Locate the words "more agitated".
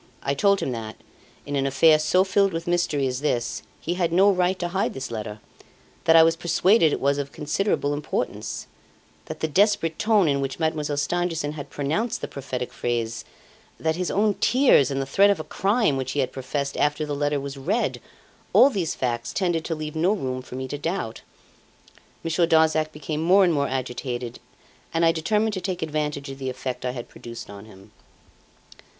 23.53-24.39